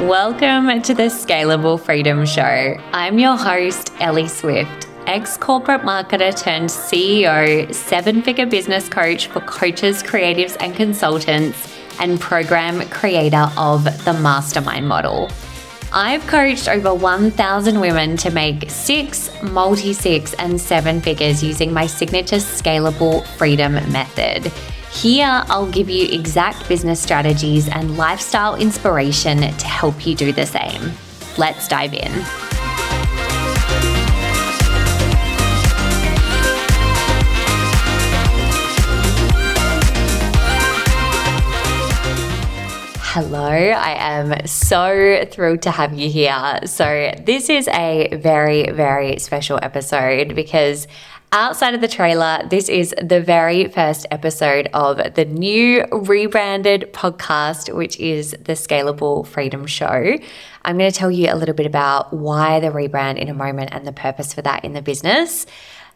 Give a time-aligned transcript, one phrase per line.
[0.00, 2.74] Welcome to the Scalable Freedom Show.
[2.92, 9.40] I'm your host, Ellie Swift, ex corporate marketer turned CEO, seven figure business coach for
[9.40, 15.30] coaches, creatives, and consultants, and program creator of the Mastermind Model.
[15.92, 21.84] I've coached over 1,000 women to make six, multi six, and seven figures using my
[21.86, 24.50] signature scalable freedom method.
[24.92, 30.44] Here, I'll give you exact business strategies and lifestyle inspiration to help you do the
[30.44, 30.92] same.
[31.38, 32.10] Let's dive in.
[43.12, 46.60] Hello, I am so thrilled to have you here.
[46.66, 50.86] So, this is a very, very special episode because
[51.32, 57.72] Outside of the trailer, this is the very first episode of the new rebranded podcast,
[57.72, 60.18] which is the Scalable Freedom Show.
[60.64, 63.70] I'm going to tell you a little bit about why the rebrand in a moment
[63.72, 65.46] and the purpose for that in the business.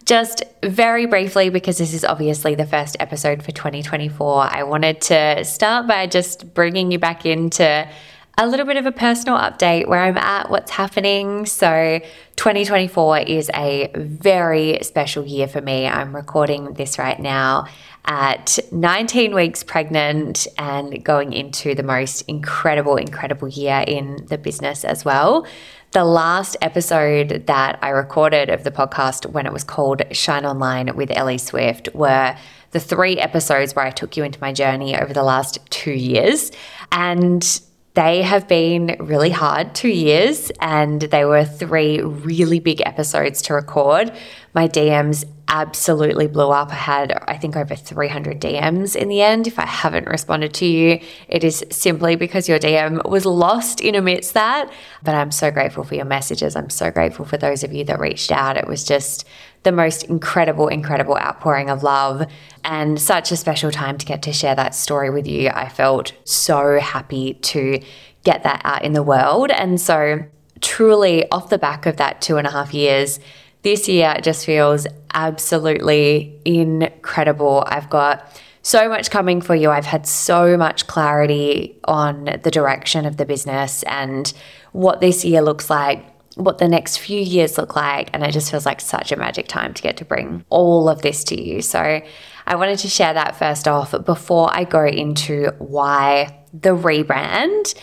[0.05, 5.45] Just very briefly, because this is obviously the first episode for 2024, I wanted to
[5.45, 7.89] start by just bringing you back into
[8.37, 11.47] a little bit of a personal update where I'm at, what's happening.
[11.47, 12.01] So,
[12.37, 15.87] 2024 is a very special year for me.
[15.87, 17.67] I'm recording this right now
[18.07, 24.85] at 19 weeks pregnant and going into the most incredible, incredible year in the business
[24.85, 25.47] as well.
[25.93, 30.97] The last episode that I recorded of the podcast when it was called Shine Online
[30.97, 32.37] with Ellie Swift were
[32.73, 36.51] the three episodes where I took you into my journey over the last two years.
[36.91, 37.61] And
[37.95, 43.55] they have been really hard two years, and they were three really big episodes to
[43.55, 44.13] record.
[44.53, 46.71] My DMs absolutely blew up.
[46.71, 49.47] I had, I think, over 300 DMs in the end.
[49.47, 53.95] If I haven't responded to you, it is simply because your DM was lost in
[53.95, 54.73] amidst that.
[55.05, 56.57] But I'm so grateful for your messages.
[56.57, 58.57] I'm so grateful for those of you that reached out.
[58.57, 59.25] It was just
[59.65, 62.27] the most incredible, incredible outpouring of love
[62.65, 65.49] and such a special time to get to share that story with you.
[65.49, 67.81] I felt so happy to
[68.23, 69.51] get that out in the world.
[69.51, 70.25] And so,
[70.61, 73.21] truly, off the back of that two and a half years,
[73.63, 77.65] this year just feels absolutely incredible.
[77.67, 79.71] I've got so much coming for you.
[79.71, 84.33] I've had so much clarity on the direction of the business and
[84.73, 86.05] what this year looks like,
[86.37, 88.11] what the next few years look like.
[88.13, 91.03] And it just feels like such a magic time to get to bring all of
[91.03, 91.63] this to you.
[91.63, 92.01] So
[92.47, 97.75] I wanted to share that first off before I go into why the rebrand.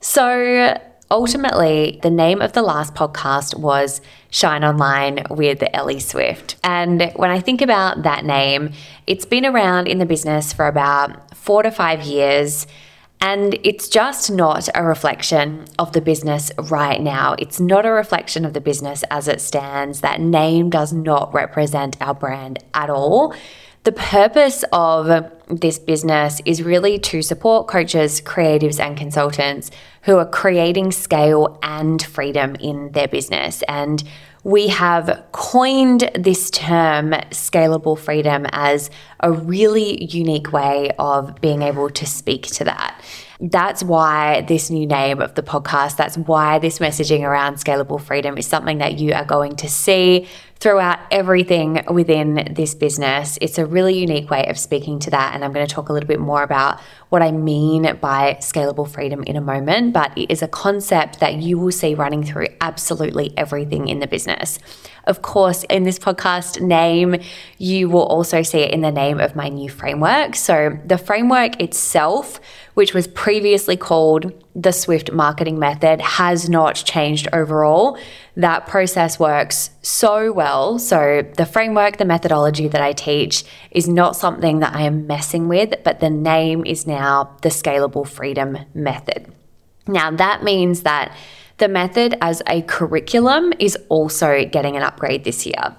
[0.00, 6.56] So ultimately, the name of the last podcast was Shine Online with Ellie Swift.
[6.62, 8.72] And when I think about that name,
[9.06, 12.66] it's been around in the business for about four to five years.
[13.20, 17.34] And it's just not a reflection of the business right now.
[17.38, 20.02] It's not a reflection of the business as it stands.
[20.02, 23.34] That name does not represent our brand at all.
[23.84, 29.70] The purpose of this business is really to support coaches, creatives, and consultants
[30.02, 33.62] who are creating scale and freedom in their business.
[33.66, 34.04] And
[34.44, 38.90] we have coined this term scalable freedom as
[39.20, 43.00] a really unique way of being able to speak to that.
[43.40, 48.36] That's why this new name of the podcast, that's why this messaging around scalable freedom
[48.36, 50.26] is something that you are going to see
[50.60, 53.38] throughout everything within this business.
[53.40, 55.34] It's a really unique way of speaking to that.
[55.34, 56.80] And I'm going to talk a little bit more about
[57.10, 59.92] what I mean by scalable freedom in a moment.
[59.92, 64.08] But it is a concept that you will see running through absolutely everything in the
[64.08, 64.58] business.
[65.04, 67.16] Of course, in this podcast name,
[67.56, 70.34] you will also see it in the name of my new framework.
[70.34, 72.40] So, the framework itself,
[72.78, 77.98] which was previously called the Swift Marketing Method, has not changed overall.
[78.36, 80.78] That process works so well.
[80.78, 85.48] So, the framework, the methodology that I teach is not something that I am messing
[85.48, 89.26] with, but the name is now the Scalable Freedom Method.
[89.88, 91.12] Now, that means that
[91.56, 95.74] the method as a curriculum is also getting an upgrade this year.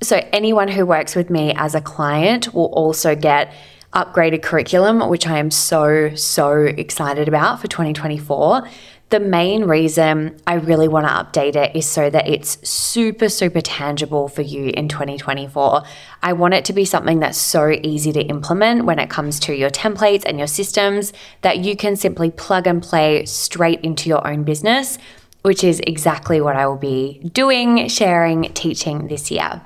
[0.00, 3.52] So, anyone who works with me as a client will also get
[3.92, 8.68] upgraded curriculum, which I am so, so excited about for 2024.
[9.10, 13.62] The main reason I really want to update it is so that it's super, super
[13.62, 15.82] tangible for you in 2024.
[16.22, 19.54] I want it to be something that's so easy to implement when it comes to
[19.56, 24.26] your templates and your systems that you can simply plug and play straight into your
[24.28, 24.98] own business,
[25.40, 29.62] which is exactly what I will be doing, sharing, teaching this year.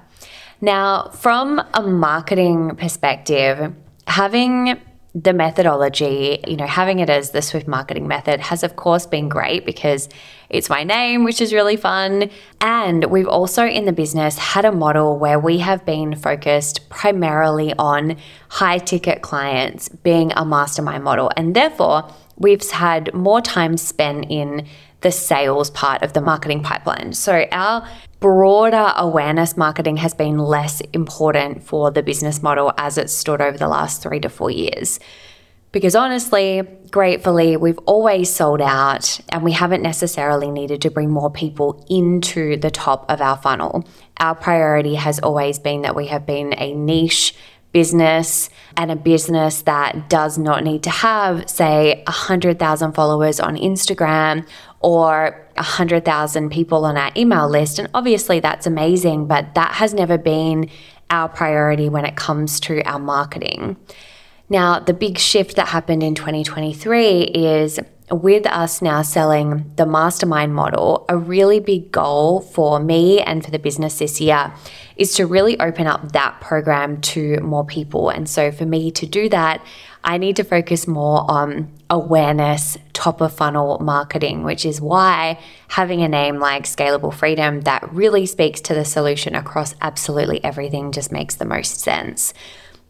[0.61, 3.75] Now, from a marketing perspective,
[4.07, 4.81] having
[5.15, 9.29] the methodology, you know, having it as the Swift marketing method has, of course, been
[9.29, 10.09] great because
[10.49, 12.31] it's my name, which is really fun.
[12.63, 17.75] And we've also in the business had a model where we have been focused primarily
[17.79, 18.17] on
[18.49, 21.31] high ticket clients being a mastermind model.
[21.37, 22.09] And therefore,
[22.39, 24.67] we've had more time spent in
[25.03, 27.13] the sales part of the marketing pipeline.
[27.13, 27.87] So our
[28.23, 33.59] broader awareness marketing has been less important for the business model as it stood over
[33.59, 35.01] the last three to four years.
[35.73, 41.31] Because honestly, gratefully, we've always sold out and we haven't necessarily needed to bring more
[41.31, 43.85] people into the top of our funnel.
[44.19, 47.35] Our priority has always been that we have been a niche
[47.73, 54.47] business and a business that does not need to have, say, 100,000 followers on Instagram
[54.81, 57.79] or 100,000 people on our email list.
[57.79, 60.69] And obviously, that's amazing, but that has never been
[61.11, 63.77] our priority when it comes to our marketing.
[64.49, 67.81] Now, the big shift that happened in 2023 is
[68.11, 73.51] with us now selling the mastermind model, a really big goal for me and for
[73.51, 74.53] the business this year
[74.97, 78.11] is to really open up that program to more people.
[78.11, 79.65] And so, for me to do that,
[80.05, 86.01] I need to focus more on awareness, top of funnel marketing, which is why having
[86.03, 91.13] a name like Scalable Freedom that really speaks to the solution across absolutely everything just
[91.13, 92.33] makes the most sense.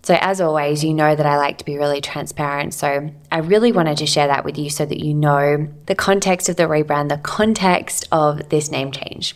[0.04, 2.74] So, as always, you know that I like to be really transparent.
[2.74, 6.48] So, I really wanted to share that with you so that you know the context
[6.48, 9.34] of the rebrand, the context of this name change.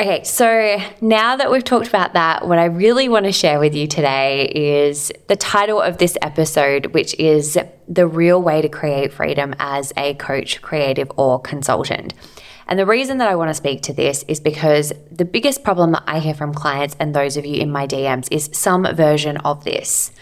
[0.00, 3.74] Okay, so now that we've talked about that, what I really want to share with
[3.74, 9.12] you today is the title of this episode, which is The Real Way to Create
[9.12, 12.14] Freedom as a Coach, Creative, or Consultant.
[12.66, 15.92] And the reason that I want to speak to this is because the biggest problem
[15.92, 19.36] that I hear from clients and those of you in my DMs is some version
[19.36, 20.12] of this.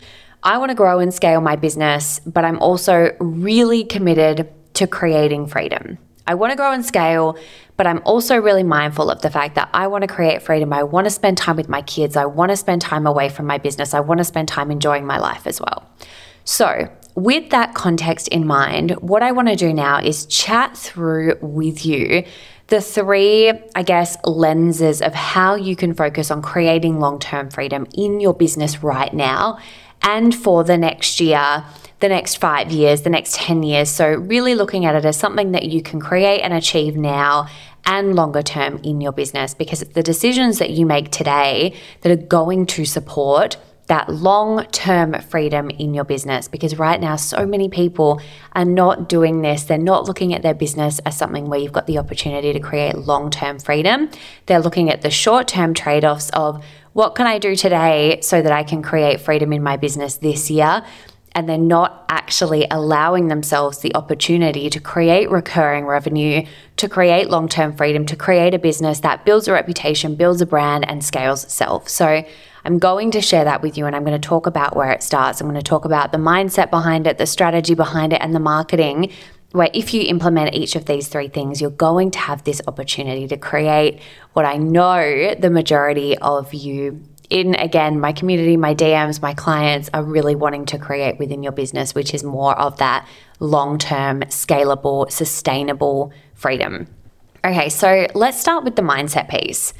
[0.42, 5.46] I want to grow and scale my business, but I'm also really committed to creating
[5.46, 5.98] freedom.
[6.28, 7.38] I want to grow and scale,
[7.78, 10.72] but I'm also really mindful of the fact that I want to create freedom.
[10.72, 12.16] I want to spend time with my kids.
[12.16, 13.94] I want to spend time away from my business.
[13.94, 15.88] I want to spend time enjoying my life as well.
[16.44, 21.36] So, with that context in mind, what I want to do now is chat through
[21.40, 22.24] with you
[22.68, 27.86] the three, I guess, lenses of how you can focus on creating long term freedom
[27.94, 29.58] in your business right now
[30.02, 31.64] and for the next year,
[32.00, 33.90] the next five years, the next 10 years.
[33.90, 37.48] So, really looking at it as something that you can create and achieve now
[37.84, 42.12] and longer term in your business because it's the decisions that you make today that
[42.12, 43.56] are going to support
[43.88, 48.20] that long term freedom in your business because right now, so many people
[48.52, 49.64] are not doing this.
[49.64, 52.96] They're not looking at their business as something where you've got the opportunity to create
[52.96, 54.10] long term freedom.
[54.46, 56.62] They're looking at the short term trade offs of
[56.92, 60.50] what can I do today so that I can create freedom in my business this
[60.50, 60.84] year?
[61.32, 66.44] And they're not actually allowing themselves the opportunity to create recurring revenue,
[66.76, 70.46] to create long term freedom, to create a business that builds a reputation, builds a
[70.46, 71.88] brand, and scales itself.
[71.88, 72.24] So,
[72.64, 75.02] I'm going to share that with you and I'm going to talk about where it
[75.02, 75.40] starts.
[75.40, 78.40] I'm going to talk about the mindset behind it, the strategy behind it, and the
[78.40, 79.10] marketing.
[79.52, 83.26] Where if you implement each of these three things, you're going to have this opportunity
[83.28, 84.00] to create
[84.34, 89.90] what I know the majority of you in again my community my dms my clients
[89.92, 93.06] are really wanting to create within your business which is more of that
[93.38, 96.86] long-term scalable sustainable freedom.
[97.44, 99.72] Okay so let's start with the mindset piece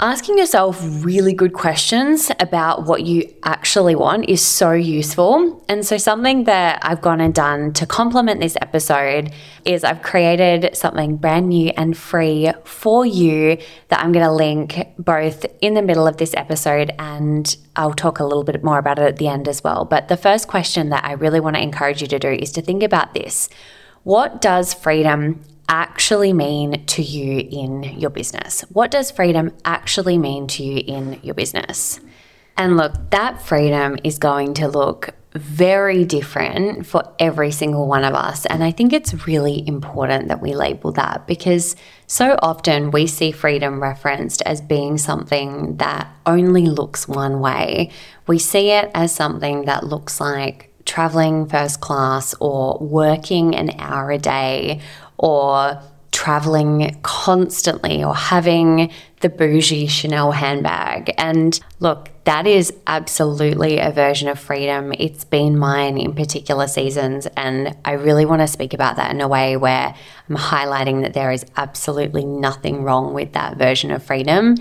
[0.00, 5.64] Asking yourself really good questions about what you actually want is so useful.
[5.68, 9.32] And so, something that I've gone and done to complement this episode
[9.64, 13.56] is I've created something brand new and free for you
[13.88, 18.18] that I'm going to link both in the middle of this episode and I'll talk
[18.18, 19.84] a little bit more about it at the end as well.
[19.84, 22.62] But the first question that I really want to encourage you to do is to
[22.62, 23.48] think about this.
[24.02, 28.62] What does freedom actually mean to you in your business?
[28.70, 32.00] What does freedom actually mean to you in your business?
[32.56, 38.14] And look, that freedom is going to look very different for every single one of
[38.14, 38.46] us.
[38.46, 41.74] And I think it's really important that we label that because
[42.06, 47.90] so often we see freedom referenced as being something that only looks one way.
[48.28, 54.10] We see it as something that looks like traveling first class or working an hour
[54.10, 54.80] a day
[55.18, 55.80] or
[56.14, 61.12] traveling constantly or having the bougie Chanel handbag.
[61.18, 64.92] And look, that is absolutely a version of freedom.
[64.92, 67.26] It's been mine in particular seasons.
[67.36, 69.94] And I really want to speak about that in a way where
[70.28, 74.56] I'm highlighting that there is absolutely nothing wrong with that version of freedom.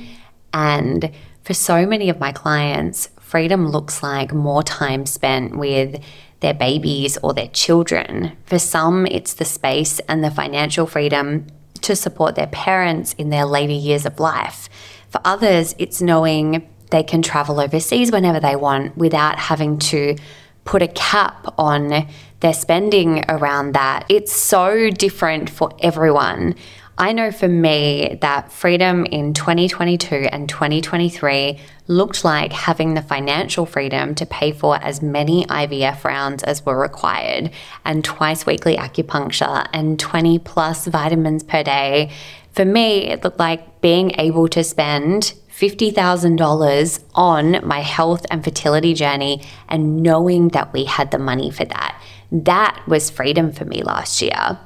[0.53, 1.11] And
[1.43, 5.99] for so many of my clients, freedom looks like more time spent with
[6.41, 8.31] their babies or their children.
[8.45, 11.47] For some, it's the space and the financial freedom
[11.81, 14.69] to support their parents in their later years of life.
[15.09, 20.15] For others, it's knowing they can travel overseas whenever they want without having to
[20.63, 22.05] put a cap on
[22.41, 24.05] their spending around that.
[24.09, 26.53] It's so different for everyone.
[26.97, 33.65] I know for me that freedom in 2022 and 2023 looked like having the financial
[33.65, 37.49] freedom to pay for as many IVF rounds as were required,
[37.83, 42.11] and twice weekly acupuncture, and 20 plus vitamins per day.
[42.51, 48.93] For me, it looked like being able to spend $50,000 on my health and fertility
[48.93, 51.99] journey and knowing that we had the money for that.
[52.31, 54.59] That was freedom for me last year.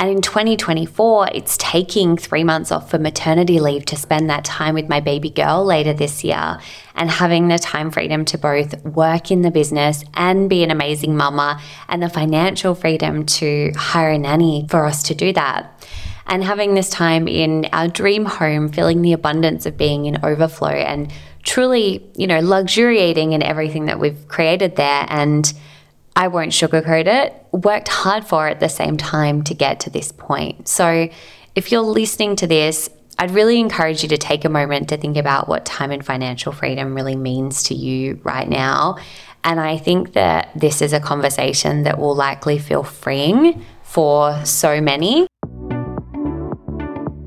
[0.00, 4.72] And in 2024, it's taking three months off for maternity leave to spend that time
[4.72, 6.58] with my baby girl later this year
[6.94, 11.18] and having the time freedom to both work in the business and be an amazing
[11.18, 15.86] mama and the financial freedom to hire a nanny for us to do that.
[16.26, 20.70] And having this time in our dream home, feeling the abundance of being in overflow
[20.70, 25.52] and truly, you know, luxuriating in everything that we've created there and
[26.16, 30.12] I won't sugarcoat it, worked hard for at the same time to get to this
[30.12, 30.68] point.
[30.68, 31.08] So
[31.54, 35.16] if you're listening to this, I'd really encourage you to take a moment to think
[35.16, 38.96] about what time and financial freedom really means to you right now.
[39.44, 44.80] And I think that this is a conversation that will likely feel freeing for so
[44.80, 45.29] many.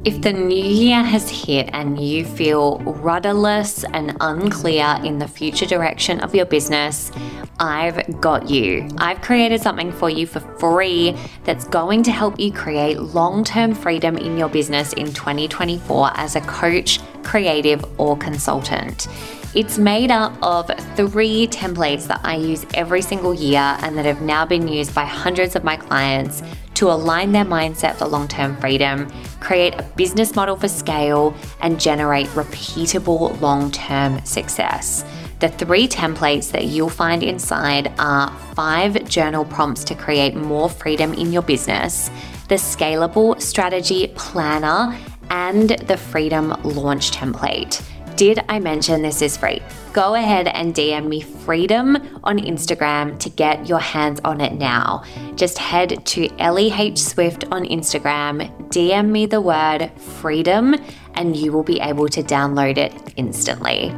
[0.06, 5.66] If the new year has hit and you feel rudderless and unclear in the future
[5.66, 7.10] direction of your business,
[7.58, 8.90] I've got you.
[8.98, 13.74] I've created something for you for free that's going to help you create long term
[13.74, 19.08] freedom in your business in 2024 as a coach, creative, or consultant.
[19.56, 24.20] It's made up of three templates that I use every single year and that have
[24.20, 26.42] now been used by hundreds of my clients
[26.74, 29.08] to align their mindset for long term freedom,
[29.42, 35.06] create a business model for scale, and generate repeatable long term success.
[35.40, 41.14] The three templates that you'll find inside are five journal prompts to create more freedom
[41.14, 42.10] in your business,
[42.50, 44.98] the scalable strategy planner,
[45.30, 47.84] and the freedom launch template.
[48.16, 49.60] Did I mention this is free?
[49.92, 55.04] Go ahead and DM me freedom on Instagram to get your hands on it now.
[55.36, 57.00] Just head to Ellie H.
[57.00, 60.76] Swift on Instagram, DM me the word freedom,
[61.16, 63.92] and you will be able to download it instantly.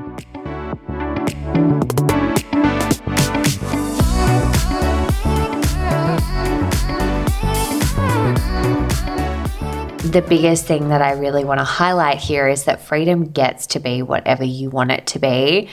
[10.11, 13.79] The biggest thing that I really want to highlight here is that freedom gets to
[13.79, 15.69] be whatever you want it to be.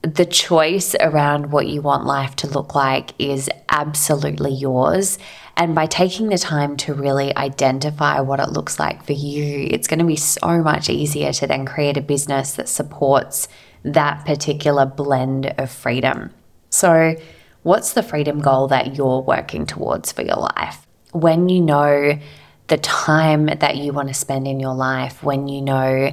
[0.00, 5.18] The choice around what you want life to look like is absolutely yours.
[5.56, 9.86] And by taking the time to really identify what it looks like for you, it's
[9.86, 13.48] going to be so much easier to then create a business that supports
[13.82, 16.32] that particular blend of freedom.
[16.70, 17.16] So,
[17.62, 20.86] what's the freedom goal that you're working towards for your life?
[21.12, 22.18] When you know
[22.68, 26.12] the time that you want to spend in your life, when you know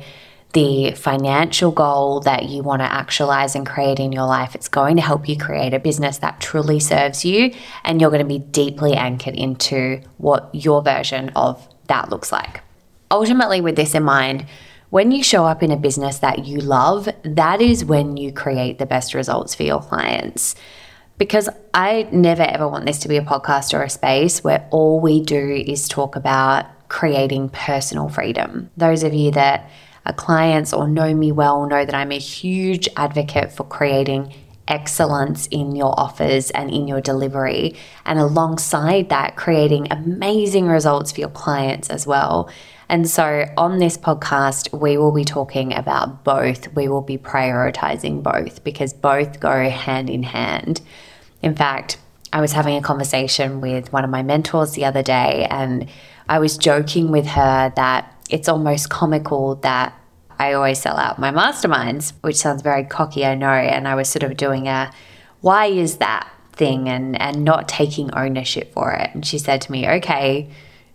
[0.53, 4.97] the financial goal that you want to actualize and create in your life, it's going
[4.97, 7.53] to help you create a business that truly serves you.
[7.83, 12.61] And you're going to be deeply anchored into what your version of that looks like.
[13.09, 14.45] Ultimately, with this in mind,
[14.89, 18.77] when you show up in a business that you love, that is when you create
[18.77, 20.55] the best results for your clients
[21.21, 24.99] because I never ever want this to be a podcast or a space where all
[24.99, 28.71] we do is talk about creating personal freedom.
[28.75, 29.69] Those of you that
[30.07, 34.33] are clients or know me well know that I'm a huge advocate for creating
[34.67, 41.19] excellence in your offers and in your delivery, and alongside that, creating amazing results for
[41.19, 42.49] your clients as well.
[42.89, 46.73] And so, on this podcast, we will be talking about both.
[46.73, 50.81] We will be prioritizing both because both go hand in hand.
[51.41, 51.97] In fact,
[52.33, 55.89] I was having a conversation with one of my mentors the other day, and
[56.29, 59.93] I was joking with her that it's almost comical that
[60.39, 63.47] I always sell out my masterminds, which sounds very cocky, I know.
[63.47, 64.91] And I was sort of doing a
[65.41, 69.11] why is that thing and, and not taking ownership for it.
[69.13, 70.49] And she said to me, okay,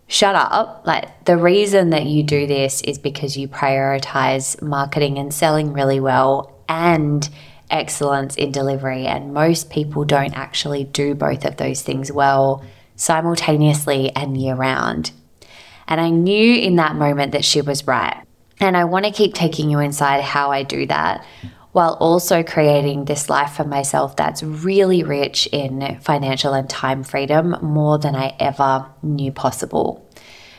[0.09, 0.83] shut up.
[0.87, 6.01] Like the reason that you do this is because you prioritize marketing and selling really
[6.01, 7.29] well and
[7.71, 9.07] excellence in delivery.
[9.07, 12.65] And most people don't actually do both of those things well
[12.97, 15.11] simultaneously and year round.
[15.89, 18.23] And I knew in that moment that she was right.
[18.59, 21.25] And I want to keep taking you inside how I do that.
[21.77, 27.55] while also creating this life for myself that's really rich in financial and time freedom
[27.61, 30.06] more than I ever knew possible.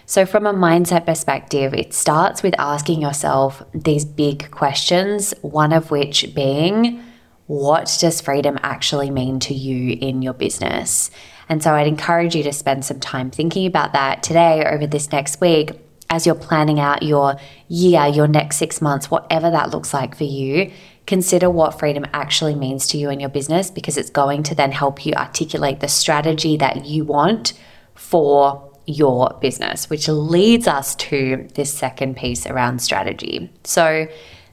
[0.09, 5.91] So, from a mindset perspective, it starts with asking yourself these big questions, one of
[5.91, 7.03] which being,
[7.47, 11.11] what does freedom actually mean to you in your business?
[11.49, 15.11] And so I'd encourage you to spend some time thinking about that today over this
[15.11, 15.71] next week
[16.09, 17.35] as you're planning out your
[17.67, 20.71] year, your next six months, whatever that looks like for you.
[21.05, 24.71] Consider what freedom actually means to you in your business because it's going to then
[24.71, 27.51] help you articulate the strategy that you want
[27.93, 33.51] for your business, which leads us to this second piece around strategy.
[33.63, 34.07] So,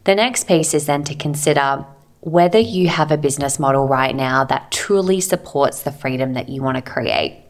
[0.05, 1.87] the next piece is then to consider
[2.21, 6.63] whether you have a business model right now that truly supports the freedom that you
[6.63, 7.43] want to create.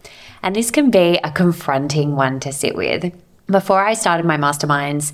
[0.43, 3.13] And this can be a confronting one to sit with.
[3.47, 5.13] Before I started my masterminds,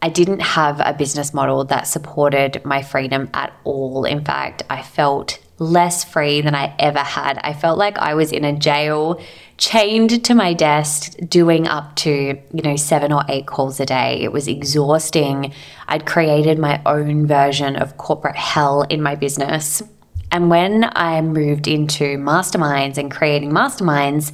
[0.00, 4.04] I didn't have a business model that supported my freedom at all.
[4.04, 7.38] In fact, I felt less free than I ever had.
[7.42, 9.20] I felt like I was in a jail,
[9.58, 14.20] chained to my desk, doing up to, you know, seven or eight calls a day.
[14.22, 15.52] It was exhausting.
[15.88, 19.82] I'd created my own version of corporate hell in my business.
[20.30, 24.32] And when I moved into masterminds and creating masterminds,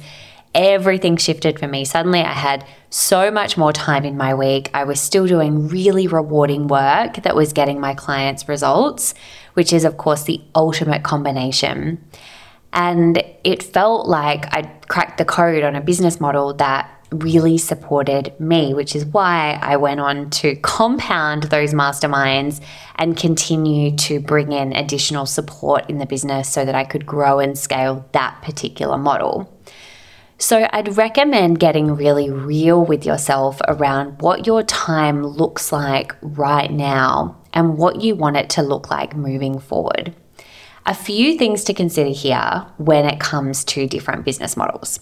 [0.53, 1.85] everything shifted for me.
[1.85, 4.69] Suddenly, I had so much more time in my week.
[4.73, 9.15] I was still doing really rewarding work that was getting my clients results,
[9.55, 12.03] which is, of course, the ultimate combination.
[12.75, 18.37] And it felt like I'd cracked the code on a business model that really supported
[18.37, 22.61] me, which is why I went on to compound those masterminds
[22.97, 27.39] and continue to bring in additional support in the business so that I could grow
[27.39, 29.51] and scale that particular model.
[30.37, 36.69] So, I'd recommend getting really real with yourself around what your time looks like right
[36.69, 40.13] now and what you want it to look like moving forward.
[40.85, 44.99] A few things to consider here when it comes to different business models.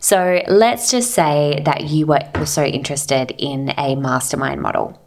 [0.00, 5.00] So, let's just say that you were also interested in a mastermind model.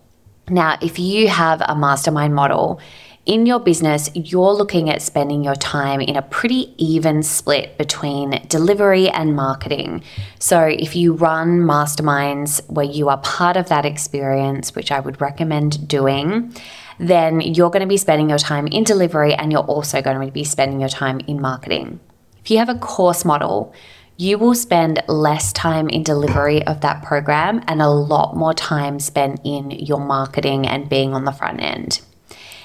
[0.50, 2.82] Now, if you have a mastermind model,
[3.26, 8.42] in your business, you're looking at spending your time in a pretty even split between
[8.48, 10.04] delivery and marketing.
[10.40, 15.22] So, if you run masterminds where you are part of that experience, which I would
[15.22, 16.54] recommend doing,
[16.98, 20.32] then you're going to be spending your time in delivery and you're also going to
[20.32, 22.00] be spending your time in marketing.
[22.44, 23.74] If you have a course model,
[24.18, 29.00] you will spend less time in delivery of that program and a lot more time
[29.00, 32.02] spent in your marketing and being on the front end.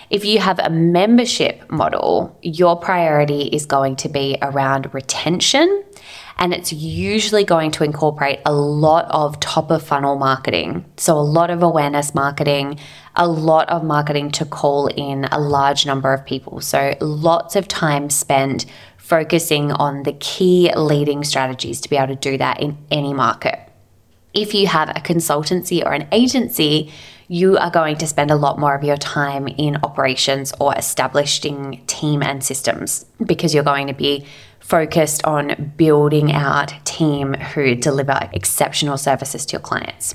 [0.09, 5.85] If you have a membership model, your priority is going to be around retention.
[6.39, 10.85] And it's usually going to incorporate a lot of top of funnel marketing.
[10.99, 12.79] So, a lot of awareness marketing,
[13.15, 16.61] a lot of marketing to call in a large number of people.
[16.61, 18.67] So, lots of time spent
[18.99, 23.59] focusing on the key leading strategies to be able to do that in any market.
[24.35, 26.93] If you have a consultancy or an agency,
[27.29, 31.83] you are going to spend a lot more of your time in operations or establishing
[31.87, 34.25] team and systems because you're going to be
[34.61, 40.15] focused on building out team who deliver exceptional services to your clients.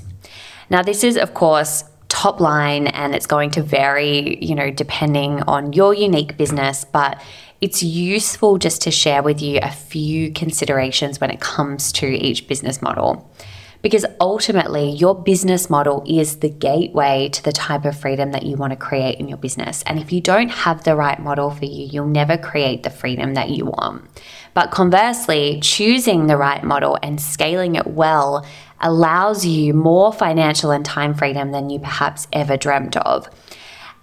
[0.70, 5.42] Now, this is, of course, top line and it's going to vary, you know, depending
[5.42, 7.20] on your unique business, but
[7.60, 12.48] it's useful just to share with you a few considerations when it comes to each
[12.48, 13.30] business model
[13.82, 18.56] because ultimately your business model is the gateway to the type of freedom that you
[18.56, 19.82] want to create in your business.
[19.86, 23.34] And if you don't have the right model for you, you'll never create the freedom
[23.34, 24.04] that you want.
[24.54, 28.46] But conversely, choosing the right model and scaling it well
[28.80, 33.28] allows you more financial and time freedom than you perhaps ever dreamt of.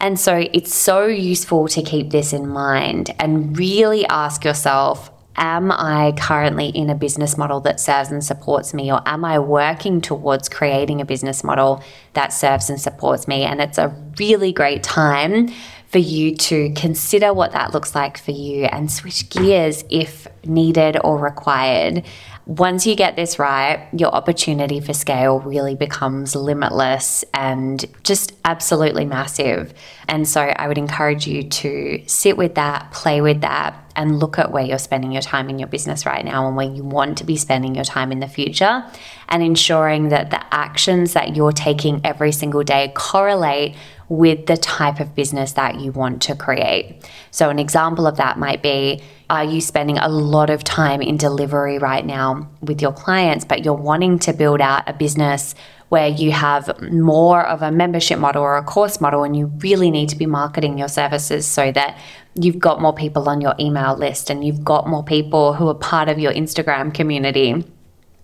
[0.01, 5.71] And so it's so useful to keep this in mind and really ask yourself am
[5.71, 10.01] I currently in a business model that serves and supports me, or am I working
[10.01, 11.81] towards creating a business model
[12.13, 13.43] that serves and supports me?
[13.43, 15.49] And it's a really great time
[15.87, 20.97] for you to consider what that looks like for you and switch gears if needed
[21.03, 22.05] or required.
[22.45, 29.05] Once you get this right, your opportunity for scale really becomes limitless and just absolutely
[29.05, 29.73] massive.
[30.07, 34.39] And so I would encourage you to sit with that, play with that, and look
[34.39, 37.17] at where you're spending your time in your business right now and where you want
[37.17, 38.85] to be spending your time in the future,
[39.27, 43.75] and ensuring that the actions that you're taking every single day correlate
[44.07, 47.05] with the type of business that you want to create.
[47.29, 51.17] So, an example of that might be are you spending a lot of time in
[51.17, 55.55] delivery right now with your clients, but you're wanting to build out a business
[55.89, 59.89] where you have more of a membership model or a course model and you really
[59.89, 61.99] need to be marketing your services so that
[62.35, 65.75] you've got more people on your email list and you've got more people who are
[65.75, 67.65] part of your Instagram community.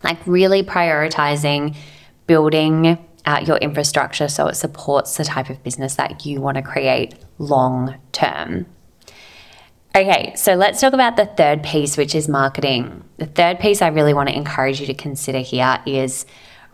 [0.04, 1.75] Like, really prioritizing
[2.28, 6.62] building out your infrastructure so it supports the type of business that you want to
[6.62, 8.67] create long term.
[9.95, 13.04] Okay, so let's talk about the third piece, which is marketing.
[13.17, 16.25] The third piece I really want to encourage you to consider here is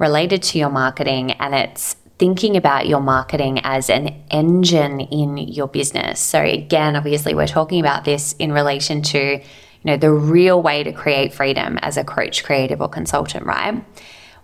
[0.01, 5.67] related to your marketing, and it's thinking about your marketing as an engine in your
[5.67, 6.19] business.
[6.19, 9.43] So again, obviously we're talking about this in relation to, you
[9.83, 13.83] know, the real way to create freedom as a coach, creative or consultant, right?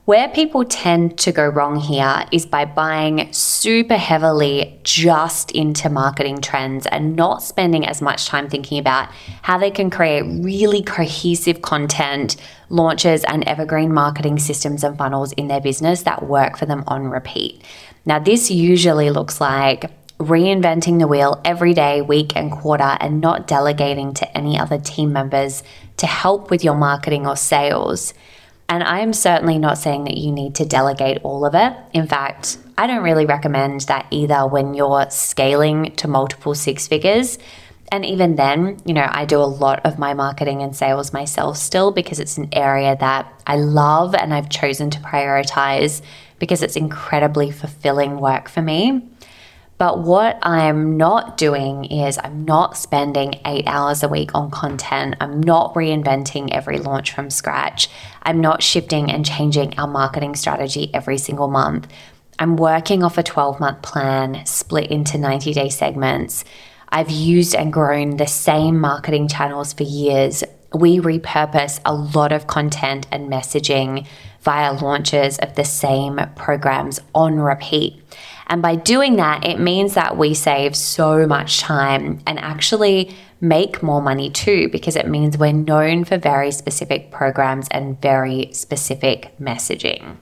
[0.08, 6.40] Where people tend to go wrong here is by buying super heavily just into marketing
[6.40, 9.10] trends and not spending as much time thinking about
[9.42, 12.38] how they can create really cohesive content,
[12.70, 17.10] launches, and evergreen marketing systems and funnels in their business that work for them on
[17.10, 17.62] repeat.
[18.06, 23.46] Now, this usually looks like reinventing the wheel every day, week, and quarter, and not
[23.46, 25.64] delegating to any other team members
[25.98, 28.14] to help with your marketing or sales.
[28.70, 31.74] And I am certainly not saying that you need to delegate all of it.
[31.94, 37.40] In fact, I don't really recommend that either when you're scaling to multiple six figures.
[37.90, 41.56] And even then, you know, I do a lot of my marketing and sales myself
[41.56, 46.02] still because it's an area that I love and I've chosen to prioritize
[46.38, 49.02] because it's incredibly fulfilling work for me.
[49.78, 55.16] But what I'm not doing is I'm not spending eight hours a week on content.
[55.22, 57.88] I'm not reinventing every launch from scratch.
[58.24, 61.88] I'm not shifting and changing our marketing strategy every single month.
[62.40, 66.44] I'm working off a 12 month plan split into 90 day segments.
[66.90, 70.44] I've used and grown the same marketing channels for years.
[70.74, 74.08] We repurpose a lot of content and messaging
[74.42, 78.02] via launches of the same programs on repeat.
[78.48, 83.84] And by doing that, it means that we save so much time and actually make
[83.84, 89.34] more money too, because it means we're known for very specific programs and very specific
[89.40, 90.18] messaging.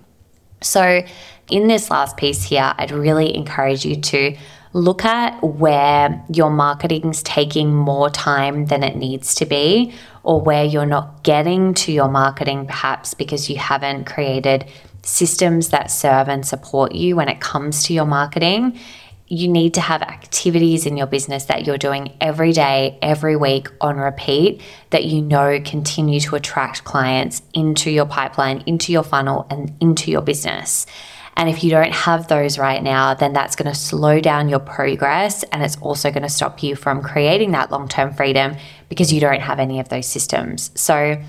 [0.62, 1.04] So,
[1.50, 4.36] in this last piece here, I'd really encourage you to
[4.74, 10.66] look at where your marketing's taking more time than it needs to be, or where
[10.66, 14.66] you're not getting to your marketing perhaps because you haven't created
[15.06, 18.78] systems that serve and support you when it comes to your marketing.
[19.28, 23.68] You need to have activities in your business that you're doing every day, every week
[23.82, 29.48] on repeat that you know continue to attract clients into your pipeline, into your funnel,
[29.50, 30.86] and into your business.
[31.38, 34.60] And if you don't have those right now, then that's going to slow down your
[34.60, 38.56] progress and it's also going to stop you from creating that long term freedom
[38.90, 40.72] because you don't have any of those systems.
[40.76, 41.22] So,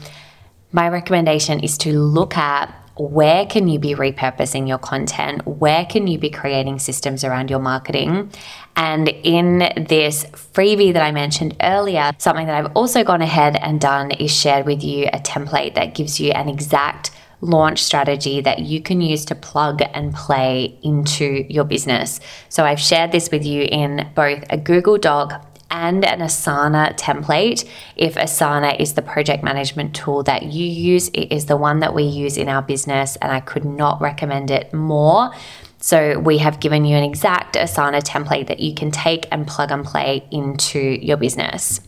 [0.72, 5.46] my recommendation is to look at where can you be repurposing your content?
[5.46, 8.30] Where can you be creating systems around your marketing?
[8.74, 13.80] And in this freebie that I mentioned earlier, something that I've also gone ahead and
[13.80, 17.10] done is shared with you a template that gives you an exact
[17.42, 22.18] launch strategy that you can use to plug and play into your business.
[22.48, 27.68] So I've shared this with you in both a Google Doc and an Asana template.
[27.96, 31.94] If Asana is the project management tool that you use, it is the one that
[31.94, 35.32] we use in our business, and I could not recommend it more.
[35.78, 39.70] So, we have given you an exact Asana template that you can take and plug
[39.70, 41.80] and play into your business.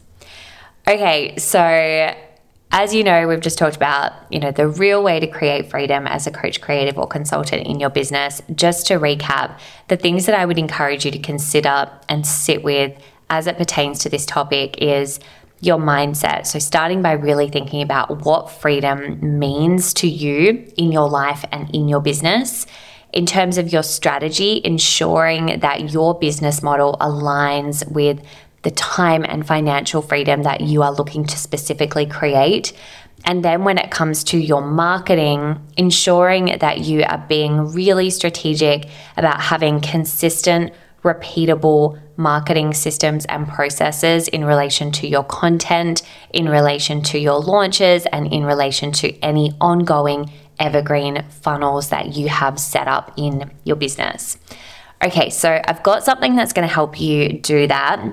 [0.86, 2.14] Okay, so
[2.70, 6.06] as you know, we've just talked about, you know, the real way to create freedom
[6.06, 8.42] as a coach, creative or consultant in your business.
[8.54, 12.98] Just to recap, the things that I would encourage you to consider and sit with
[13.30, 15.20] as it pertains to this topic is
[15.60, 16.46] your mindset.
[16.46, 21.74] So, starting by really thinking about what freedom means to you in your life and
[21.74, 22.66] in your business.
[23.12, 28.22] In terms of your strategy, ensuring that your business model aligns with
[28.62, 32.72] the time and financial freedom that you are looking to specifically create.
[33.24, 38.88] And then when it comes to your marketing, ensuring that you are being really strategic
[39.16, 47.00] about having consistent, repeatable marketing systems and processes in relation to your content, in relation
[47.04, 52.88] to your launches, and in relation to any ongoing evergreen funnels that you have set
[52.88, 54.36] up in your business.
[55.02, 58.04] Okay, so I've got something that's going to help you do that.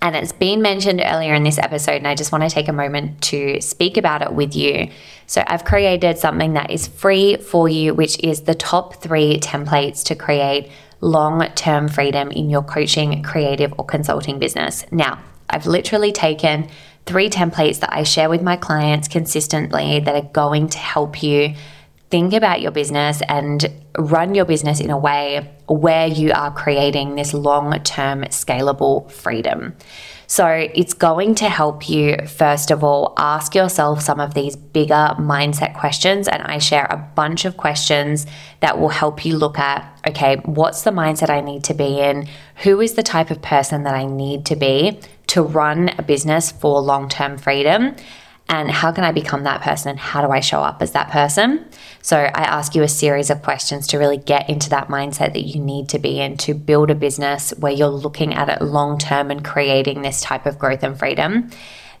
[0.00, 2.72] And it's been mentioned earlier in this episode, and I just want to take a
[2.72, 4.90] moment to speak about it with you.
[5.26, 10.04] So, I've created something that is free for you, which is the top three templates
[10.04, 10.70] to create
[11.04, 14.84] long term freedom in your coaching, creative, or consulting business.
[14.90, 16.68] Now, I've literally taken
[17.06, 21.54] three templates that I share with my clients consistently that are going to help you
[22.10, 23.66] think about your business and
[23.98, 29.76] run your business in a way where you are creating this long term scalable freedom.
[30.26, 35.14] So, it's going to help you, first of all, ask yourself some of these bigger
[35.18, 36.28] mindset questions.
[36.28, 38.26] And I share a bunch of questions
[38.60, 42.28] that will help you look at okay, what's the mindset I need to be in?
[42.56, 46.52] Who is the type of person that I need to be to run a business
[46.52, 47.96] for long term freedom?
[48.48, 49.90] And how can I become that person?
[49.90, 51.64] And how do I show up as that person?
[52.02, 55.46] So, I ask you a series of questions to really get into that mindset that
[55.46, 58.98] you need to be in to build a business where you're looking at it long
[58.98, 61.50] term and creating this type of growth and freedom.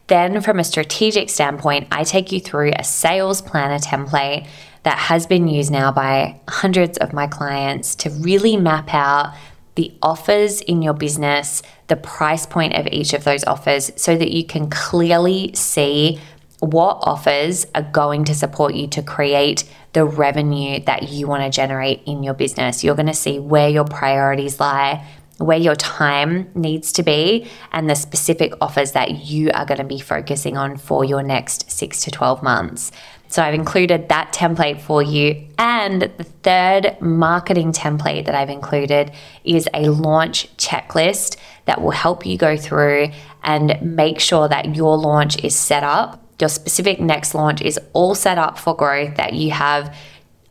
[0.06, 4.46] Then, from a strategic standpoint, I take you through a sales planner template
[4.82, 9.34] that has been used now by hundreds of my clients to really map out
[9.76, 14.30] the offers in your business, the price point of each of those offers, so that
[14.30, 16.20] you can clearly see
[16.60, 21.50] what offers are going to support you to create the revenue that you want to
[21.50, 22.84] generate in your business.
[22.84, 25.06] You're going to see where your priorities lie,
[25.38, 29.84] where your time needs to be, and the specific offers that you are going to
[29.84, 32.92] be focusing on for your next six to 12 months.
[33.28, 35.48] So I've included that template for you.
[35.58, 39.12] And the third marketing template that I've included
[39.42, 43.08] is a launch checklist that will help you go through
[43.42, 48.14] and make sure that your launch is set up your specific next launch is all
[48.14, 49.94] set up for growth, that you have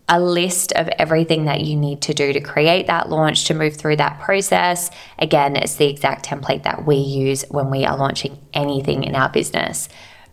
[0.10, 3.76] a list of everything that you need to do to create that launch, to move
[3.76, 4.92] through that process.
[5.18, 9.30] Again, it's the exact template that we use when we are launching anything in our
[9.30, 9.88] business.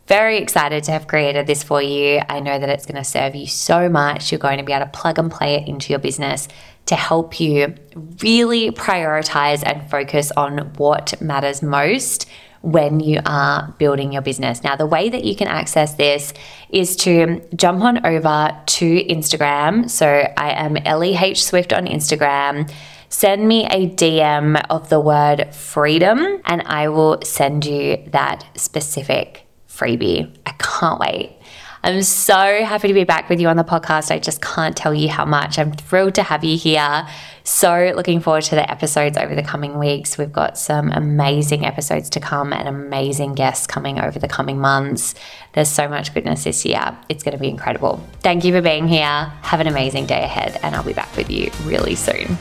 [0.06, 2.20] Very excited to have created this for you.
[2.28, 4.32] I know that it's going to serve you so much.
[4.32, 6.48] You're going to be able to plug and play it into your business
[6.86, 7.76] to help you
[8.20, 12.28] really prioritize and focus on what matters most
[12.62, 14.62] when you are building your business.
[14.62, 16.34] Now, the way that you can access this
[16.68, 19.88] is to jump on over to Instagram.
[19.88, 21.44] So I am Ellie H.
[21.44, 22.70] Swift on Instagram.
[23.08, 29.46] Send me a DM of the word freedom, and I will send you that specific
[29.68, 30.32] freebie.
[30.46, 31.39] I can't wait.
[31.82, 34.10] I'm so happy to be back with you on the podcast.
[34.10, 35.58] I just can't tell you how much.
[35.58, 37.06] I'm thrilled to have you here.
[37.42, 40.18] So, looking forward to the episodes over the coming weeks.
[40.18, 45.14] We've got some amazing episodes to come and amazing guests coming over the coming months.
[45.54, 46.96] There's so much goodness this year.
[47.08, 48.06] It's going to be incredible.
[48.20, 49.32] Thank you for being here.
[49.42, 52.36] Have an amazing day ahead, and I'll be back with you really soon.